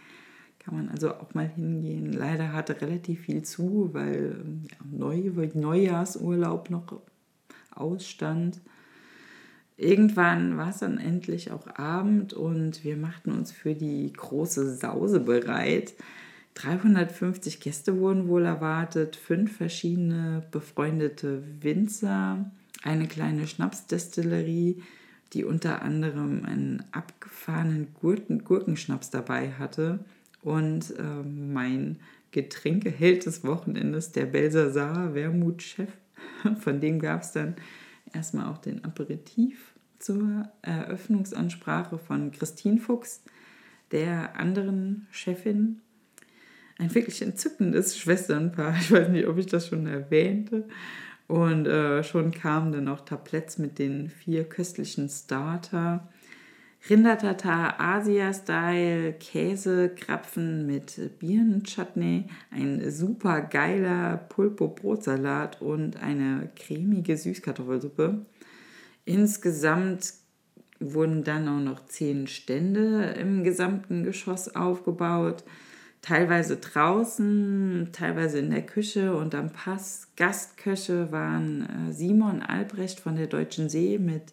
Kann 0.64 0.76
man 0.76 0.88
also 0.90 1.14
auch 1.14 1.34
mal 1.34 1.48
hingehen. 1.48 2.12
Leider 2.12 2.52
hatte 2.52 2.80
relativ 2.80 3.22
viel 3.22 3.42
zu, 3.42 3.90
weil 3.92 4.36
ja, 4.70 4.76
Neu 4.90 5.30
Neujahrsurlaub 5.54 6.70
noch 6.70 7.00
ausstand. 7.74 8.60
Irgendwann 9.76 10.56
war 10.56 10.70
es 10.70 10.78
dann 10.78 10.98
endlich 10.98 11.50
auch 11.50 11.66
Abend 11.76 12.32
und 12.32 12.84
wir 12.84 12.96
machten 12.96 13.32
uns 13.32 13.50
für 13.50 13.74
die 13.74 14.12
große 14.12 14.76
Sause 14.76 15.18
bereit. 15.18 15.94
350 16.54 17.60
Gäste 17.60 17.98
wurden 17.98 18.28
wohl 18.28 18.44
erwartet, 18.44 19.16
fünf 19.16 19.56
verschiedene 19.56 20.46
befreundete 20.52 21.42
Winzer, 21.60 22.50
eine 22.84 23.08
kleine 23.08 23.48
Schnapsdestillerie, 23.48 24.82
die 25.32 25.44
unter 25.44 25.82
anderem 25.82 26.44
einen 26.44 26.84
abgefahrenen 26.92 27.88
Gurken 28.00 28.44
Gurkenschnaps 28.44 29.10
dabei 29.10 29.52
hatte 29.52 30.04
und 30.42 30.90
äh, 30.98 31.02
mein 31.02 31.98
Getränkeheld 32.32 33.26
des 33.26 33.44
Wochenendes, 33.44 34.12
der 34.12 34.26
Belsasar 34.26 35.14
Wermutchef. 35.14 35.90
Von 36.60 36.80
dem 36.80 36.98
gab 36.98 37.22
es 37.22 37.32
dann 37.32 37.56
erstmal 38.12 38.46
auch 38.46 38.58
den 38.58 38.84
Aperitif 38.84 39.72
zur 39.98 40.50
Eröffnungsansprache 40.62 41.96
von 41.96 42.32
Christine 42.32 42.78
Fuchs, 42.78 43.22
der 43.92 44.36
anderen 44.36 45.06
Chefin. 45.12 45.80
Ein 46.78 46.92
wirklich 46.94 47.22
entzückendes 47.22 47.96
Schwesternpaar. 47.98 48.74
Ich 48.80 48.90
weiß 48.90 49.08
nicht, 49.10 49.28
ob 49.28 49.38
ich 49.38 49.46
das 49.46 49.68
schon 49.68 49.86
erwähnte. 49.86 50.66
Und 51.28 51.66
äh, 51.66 52.02
schon 52.02 52.32
kamen 52.32 52.72
dann 52.72 52.88
auch 52.88 53.02
Tabletts 53.02 53.58
mit 53.58 53.78
den 53.78 54.08
vier 54.08 54.44
köstlichen 54.44 55.08
Starter. 55.08 56.08
Rindertatar 56.90 57.78
Asia-Style, 57.78 59.12
Käsekrapfen 59.12 60.66
mit 60.66 61.18
Birnenchutney, 61.20 62.24
ein 62.50 62.90
super 62.90 63.40
geiler 63.40 64.16
Pulpo-Brotsalat 64.16 65.62
und 65.62 66.02
eine 66.02 66.50
cremige 66.56 67.16
Süßkartoffelsuppe. 67.16 68.26
Insgesamt 69.04 70.14
wurden 70.80 71.22
dann 71.22 71.46
auch 71.46 71.60
noch 71.60 71.86
zehn 71.86 72.26
Stände 72.26 73.14
im 73.18 73.44
gesamten 73.44 74.02
Geschoss 74.02 74.54
aufgebaut. 74.56 75.44
Teilweise 76.00 76.56
draußen, 76.56 77.90
teilweise 77.92 78.40
in 78.40 78.50
der 78.50 78.66
Küche 78.66 79.14
und 79.14 79.36
am 79.36 79.50
Pass. 79.50 80.08
Gastköche 80.16 81.12
waren 81.12 81.90
äh, 81.90 81.92
Simon 81.92 82.42
Albrecht 82.42 82.98
von 82.98 83.14
der 83.14 83.28
Deutschen 83.28 83.68
See 83.68 83.98
mit 83.98 84.32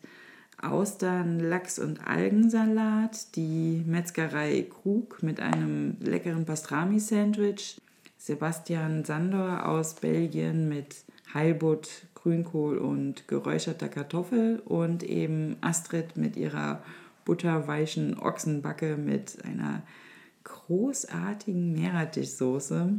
Austern, 0.61 1.39
Lachs 1.39 1.79
und 1.79 2.05
Algensalat, 2.07 3.35
die 3.35 3.83
Metzgerei 3.85 4.63
Krug 4.69 5.23
mit 5.23 5.39
einem 5.39 5.97
leckeren 6.01 6.45
Pastrami-Sandwich, 6.45 7.79
Sebastian 8.17 9.05
Sandor 9.05 9.67
aus 9.67 9.95
Belgien 9.95 10.67
mit 10.67 11.03
Heilbutt, 11.33 11.89
Grünkohl 12.15 12.77
und 12.77 13.27
geräucherter 13.27 13.87
Kartoffel 13.87 14.59
und 14.65 15.03
eben 15.03 15.55
Astrid 15.61 16.17
mit 16.17 16.35
ihrer 16.35 16.83
butterweichen 17.23 18.19
Ochsenbacke 18.19 18.97
mit 18.97 19.43
einer 19.45 19.83
großartigen 20.43 21.73
Meerrettichsoße. 21.73 22.93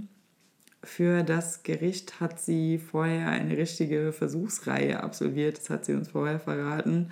Für 0.83 1.23
das 1.23 1.63
Gericht 1.63 2.21
hat 2.21 2.41
sie 2.41 2.79
vorher 2.79 3.29
eine 3.29 3.57
richtige 3.57 4.13
Versuchsreihe 4.13 5.03
absolviert, 5.03 5.59
das 5.59 5.69
hat 5.69 5.85
sie 5.85 5.93
uns 5.93 6.09
vorher 6.09 6.41
verraten. 6.41 7.11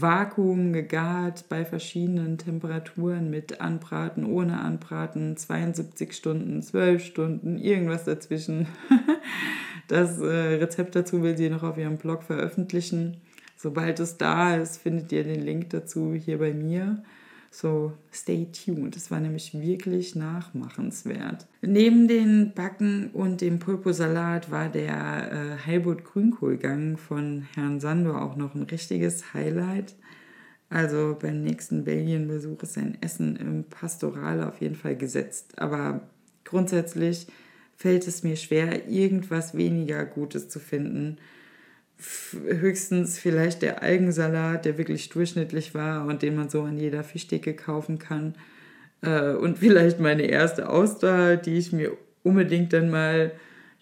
Vakuum 0.00 0.72
gegart 0.72 1.48
bei 1.48 1.64
verschiedenen 1.64 2.38
Temperaturen 2.38 3.30
mit 3.30 3.60
Anbraten, 3.60 4.24
ohne 4.24 4.60
Anbraten, 4.60 5.36
72 5.36 6.12
Stunden, 6.12 6.62
12 6.62 7.04
Stunden, 7.04 7.58
irgendwas 7.58 8.04
dazwischen. 8.04 8.66
Das 9.88 10.18
äh, 10.18 10.56
Rezept 10.56 10.96
dazu 10.96 11.22
will 11.22 11.36
sie 11.36 11.48
noch 11.48 11.62
auf 11.62 11.78
ihrem 11.78 11.96
Blog 11.96 12.24
veröffentlichen. 12.24 13.18
Sobald 13.56 14.00
es 14.00 14.16
da 14.16 14.56
ist, 14.56 14.78
findet 14.78 15.12
ihr 15.12 15.22
den 15.22 15.42
Link 15.42 15.70
dazu 15.70 16.12
hier 16.12 16.38
bei 16.38 16.52
mir. 16.52 17.04
So, 17.58 17.94
stay 18.12 18.48
tuned. 18.52 18.96
Das 18.96 19.10
war 19.10 19.18
nämlich 19.18 19.58
wirklich 19.58 20.14
nachmachenswert. 20.14 21.46
Neben 21.62 22.06
den 22.06 22.52
Backen 22.52 23.08
und 23.14 23.40
dem 23.40 23.60
Pulposalat 23.60 24.50
war 24.50 24.68
der 24.68 25.32
äh, 25.32 25.66
Heilbutt 25.66 26.04
Grünkohlgang 26.04 26.98
von 26.98 27.46
Herrn 27.54 27.80
Sandor 27.80 28.20
auch 28.20 28.36
noch 28.36 28.54
ein 28.54 28.64
richtiges 28.64 29.32
Highlight. 29.32 29.94
Also 30.68 31.16
beim 31.18 31.42
nächsten 31.44 31.84
Belgien-Besuch 31.84 32.62
ist 32.62 32.74
sein 32.74 32.98
Essen 33.00 33.36
im 33.36 33.64
Pastoral 33.64 34.44
auf 34.44 34.60
jeden 34.60 34.76
Fall 34.76 34.94
gesetzt. 34.94 35.58
Aber 35.58 36.02
grundsätzlich 36.44 37.26
fällt 37.74 38.06
es 38.06 38.22
mir 38.22 38.36
schwer, 38.36 38.86
irgendwas 38.86 39.56
weniger 39.56 40.04
Gutes 40.04 40.50
zu 40.50 40.60
finden 40.60 41.16
höchstens 41.98 43.18
vielleicht 43.18 43.62
der 43.62 43.82
Algensalat, 43.82 44.64
der 44.64 44.78
wirklich 44.78 45.08
durchschnittlich 45.08 45.74
war 45.74 46.06
und 46.06 46.22
den 46.22 46.36
man 46.36 46.48
so 46.48 46.62
an 46.62 46.76
jeder 46.76 47.02
Fischdecke 47.04 47.54
kaufen 47.54 47.98
kann. 47.98 48.34
Äh, 49.02 49.32
und 49.32 49.58
vielleicht 49.58 50.00
meine 50.00 50.24
erste 50.24 50.68
Auster, 50.68 51.36
die 51.36 51.56
ich 51.56 51.72
mir 51.72 51.92
unbedingt 52.22 52.72
dann 52.72 52.90
mal 52.90 53.32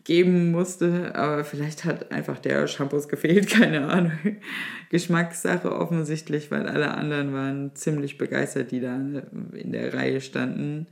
geben 0.05 0.53
musste. 0.53 1.15
Aber 1.15 1.45
vielleicht 1.45 1.85
hat 1.85 2.13
einfach 2.13 2.39
der 2.39 2.67
Shampoos 2.67 3.09
gefehlt, 3.09 3.49
keine 3.51 3.89
Ahnung. 3.89 4.13
Geschmackssache 4.91 5.75
offensichtlich, 5.75 6.51
weil 6.51 6.69
alle 6.69 6.95
anderen 6.95 7.33
waren 7.33 7.75
ziemlich 7.75 8.19
begeistert, 8.19 8.71
die 8.71 8.81
da 8.81 8.95
in 8.95 9.73
der 9.73 9.93
Reihe 9.95 10.21
standen. 10.21 10.87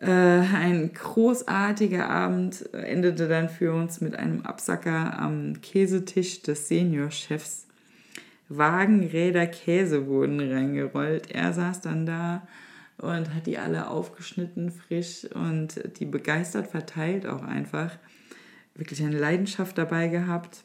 Äh, 0.00 0.10
ein 0.10 0.92
großartiger 0.92 2.08
Abend 2.08 2.72
endete 2.72 3.28
dann 3.28 3.48
für 3.48 3.72
uns 3.72 4.00
mit 4.00 4.14
einem 4.14 4.42
Absacker 4.42 5.18
am 5.18 5.60
Käsetisch 5.60 6.42
des 6.42 6.68
Seniorchefs. 6.68 7.66
Wagenräder 8.48 9.46
Käse 9.46 10.06
wurden 10.06 10.40
reingerollt. 10.40 11.30
Er 11.30 11.52
saß 11.52 11.80
dann 11.80 12.06
da 12.06 12.46
und 12.96 13.34
hat 13.34 13.46
die 13.46 13.58
alle 13.58 13.88
aufgeschnitten, 13.88 14.70
frisch 14.70 15.24
und 15.34 15.80
die 15.98 16.06
begeistert 16.06 16.68
verteilt 16.68 17.26
auch 17.26 17.42
einfach. 17.42 17.96
Wirklich 18.74 19.02
eine 19.02 19.18
Leidenschaft 19.18 19.76
dabei 19.76 20.08
gehabt 20.08 20.60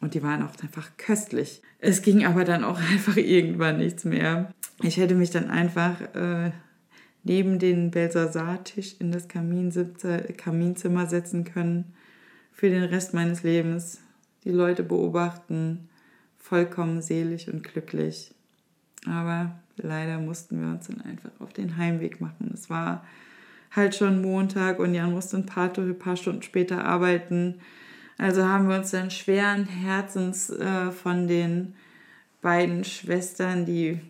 und 0.00 0.14
die 0.14 0.22
waren 0.22 0.42
auch 0.42 0.52
einfach 0.62 0.96
köstlich. 0.96 1.62
Es 1.78 2.02
ging 2.02 2.24
aber 2.24 2.44
dann 2.44 2.64
auch 2.64 2.78
einfach 2.92 3.16
irgendwann 3.16 3.78
nichts 3.78 4.04
mehr. 4.04 4.52
Ich 4.82 4.96
hätte 4.96 5.14
mich 5.14 5.30
dann 5.30 5.50
einfach 5.50 6.00
äh, 6.14 6.52
neben 7.26 7.58
den 7.58 7.90
Belsasar-Tisch 7.90 8.96
in 9.00 9.10
das 9.10 9.26
Kaminzimmer 9.26 11.06
setzen 11.06 11.44
können 11.44 11.92
für 12.52 12.70
den 12.70 12.84
Rest 12.84 13.14
meines 13.14 13.42
Lebens, 13.42 14.00
die 14.44 14.52
Leute 14.52 14.84
beobachten, 14.84 15.88
vollkommen 16.38 17.02
selig 17.02 17.52
und 17.52 17.64
glücklich. 17.64 18.32
Aber 19.06 19.58
leider 19.76 20.20
mussten 20.20 20.60
wir 20.60 20.68
uns 20.68 20.86
dann 20.86 21.00
einfach 21.00 21.30
auf 21.40 21.52
den 21.52 21.76
Heimweg 21.76 22.20
machen. 22.20 22.52
Es 22.54 22.70
war 22.70 23.04
halt 23.72 23.96
schon 23.96 24.22
Montag 24.22 24.78
und 24.78 24.94
Jan 24.94 25.12
musste 25.12 25.36
ein 25.36 25.46
paar, 25.46 25.76
ein 25.76 25.98
paar 25.98 26.16
Stunden 26.16 26.42
später 26.42 26.84
arbeiten. 26.84 27.56
Also 28.18 28.44
haben 28.44 28.68
wir 28.68 28.76
uns 28.76 28.92
dann 28.92 29.10
schweren 29.10 29.64
Herzens 29.66 30.48
äh, 30.50 30.92
von 30.92 31.26
den 31.26 31.74
beiden 32.40 32.84
Schwestern, 32.84 33.66
die 33.66 34.00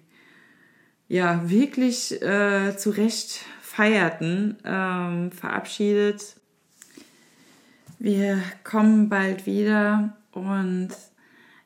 ja 1.09 1.49
wirklich 1.49 2.21
äh, 2.23 2.77
zu 2.77 2.91
Recht 2.91 3.41
feierten, 3.61 4.57
ähm, 4.65 5.31
verabschiedet. 5.33 6.37
Wir 7.99 8.43
kommen 8.65 9.09
bald 9.09 9.47
wieder 9.47 10.17
und 10.33 10.91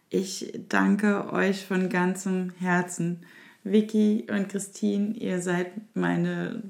ich 0.09 0.53
danke 0.68 1.33
euch 1.33 1.64
von 1.64 1.88
ganzem 1.88 2.53
Herzen. 2.59 3.24
Vicky 3.62 4.26
und 4.31 4.48
Christine, 4.48 5.14
ihr 5.14 5.40
seid 5.40 5.72
meine 5.94 6.62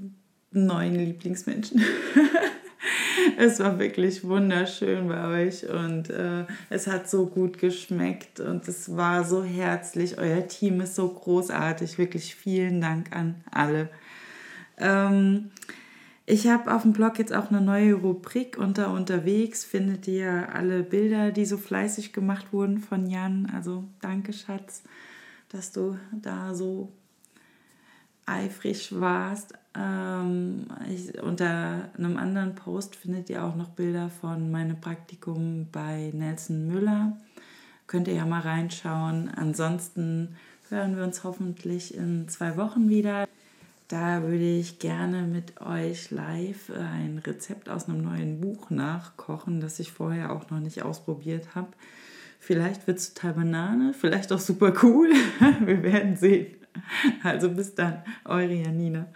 neuen 0.51 0.95
Lieblingsmenschen. 0.95 1.83
es 3.39 3.59
war 3.61 3.79
wirklich 3.79 4.25
wunderschön 4.25 5.09
bei 5.09 5.47
euch 5.47 5.69
und 5.69 6.11
äh, 6.11 6.45
es 6.69 6.87
hat 6.87 7.09
so 7.09 7.27
gut 7.27 7.59
geschmeckt 7.59 8.41
und 8.41 8.67
es 8.69 8.97
war 8.97 9.25
so 9.25 9.43
herzlich. 9.43 10.19
Euer 10.19 10.47
Team 10.47 10.81
ist 10.81 10.95
so 10.95 11.09
großartig. 11.09 11.99
Wirklich 11.99 12.35
vielen 12.35 12.81
Dank 12.81 13.15
an 13.15 13.37
alle. 13.51 13.89
Ähm, 14.79 15.51
ich 16.27 16.47
habe 16.47 16.73
auf 16.73 16.83
dem 16.83 16.93
Blog 16.93 17.19
jetzt 17.19 17.33
auch 17.33 17.51
eine 17.51 17.61
neue 17.61 17.95
Rubrik 17.95 18.57
unter 18.57 18.93
unterwegs. 18.93 19.65
Findet 19.65 20.07
ihr 20.07 20.55
alle 20.55 20.83
Bilder, 20.83 21.33
die 21.33 21.45
so 21.45 21.57
fleißig 21.57 22.13
gemacht 22.13 22.53
wurden 22.53 22.79
von 22.79 23.07
Jan. 23.07 23.51
Also 23.55 23.85
danke, 24.01 24.33
Schatz, 24.33 24.83
dass 25.49 25.73
du 25.73 25.99
da 26.13 26.55
so 26.55 26.93
eifrig 28.27 29.01
warst. 29.01 29.55
Ähm, 29.81 30.67
ich, 30.93 31.23
unter 31.23 31.91
einem 31.97 32.17
anderen 32.17 32.55
Post 32.55 32.97
findet 32.97 33.31
ihr 33.31 33.45
auch 33.45 33.57
noch 33.57 33.69
Bilder 33.69 34.11
von 34.11 34.51
meinem 34.51 34.81
Praktikum 34.81 35.69
bei 35.73 36.11
Nelson 36.13 36.67
Müller. 36.67 37.17
Könnt 37.87 38.09
ihr 38.09 38.15
ja 38.15 38.27
mal 38.27 38.41
reinschauen. 38.41 39.31
Ansonsten 39.35 40.37
hören 40.69 40.97
wir 40.97 41.05
uns 41.05 41.25
hoffentlich 41.25 41.95
in 41.95 42.29
zwei 42.29 42.57
Wochen 42.57 42.89
wieder. 42.89 43.27
Da 43.89 44.23
würde 44.23 44.59
ich 44.59 44.79
gerne 44.79 45.23
mit 45.23 45.61
euch 45.61 46.13
live 46.13 46.71
ein 46.71 47.21
Rezept 47.27 47.69
aus 47.69 47.89
einem 47.89 48.03
neuen 48.03 48.41
Buch 48.41 48.71
nachkochen, 48.71 49.61
das 49.61 49.81
ich 49.81 49.91
vorher 49.91 50.31
auch 50.31 50.49
noch 50.51 50.61
nicht 50.61 50.83
ausprobiert 50.83 51.57
habe. 51.57 51.69
Vielleicht 52.39 52.87
wird 52.87 52.99
es 52.99 53.15
total 53.15 53.35
Banane, 53.35 53.93
vielleicht 53.93 54.33
auch 54.33 54.39
super 54.39 54.73
cool. 54.83 55.11
Wir 55.65 55.83
werden 55.83 56.17
sehen. 56.17 56.60
Also 57.23 57.51
bis 57.51 57.75
dann, 57.75 58.03
eure 58.25 58.53
Janina. 58.53 59.07